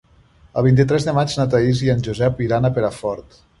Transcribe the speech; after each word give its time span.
El 0.61 0.63
vint-i-tres 0.67 1.05
de 1.09 1.13
maig 1.17 1.35
na 1.41 1.45
Thaís 1.53 1.83
i 1.89 1.93
en 1.97 2.03
Josep 2.09 2.43
iran 2.49 2.65
a 2.65 2.75
Perafort. 2.81 3.41